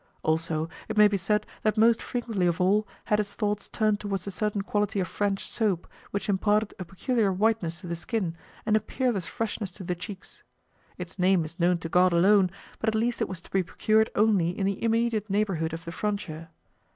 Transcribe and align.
Also, 0.23 0.67
it 0.89 0.97
may 0.97 1.07
be 1.07 1.15
said 1.15 1.45
that 1.61 1.77
most 1.77 2.01
frequently 2.01 2.47
of 2.47 2.59
all 2.59 2.87
had 3.05 3.19
his 3.19 3.35
thoughts 3.35 3.69
turned 3.69 3.99
towards 3.99 4.25
a 4.25 4.31
certain 4.31 4.63
quality 4.63 4.99
of 4.99 5.07
French 5.07 5.47
soap 5.47 5.87
which 6.09 6.27
imparted 6.27 6.73
a 6.79 6.85
peculiar 6.85 7.31
whiteness 7.31 7.79
to 7.81 7.85
the 7.85 7.95
skin 7.95 8.35
and 8.65 8.75
a 8.75 8.79
peerless 8.79 9.27
freshness 9.27 9.69
to 9.69 9.83
the 9.83 9.93
cheeks. 9.93 10.41
Its 10.97 11.19
name 11.19 11.45
is 11.45 11.59
known 11.59 11.77
to 11.77 11.87
God 11.87 12.13
alone, 12.13 12.49
but 12.79 12.89
at 12.89 12.95
least 12.95 13.21
it 13.21 13.29
was 13.29 13.41
to 13.41 13.51
be 13.51 13.61
procured 13.61 14.09
only 14.15 14.57
in 14.57 14.65
the 14.65 14.81
immediate 14.83 15.29
neighbourhood 15.29 15.71
of 15.71 15.85
the 15.85 15.91
frontier. 15.91 16.49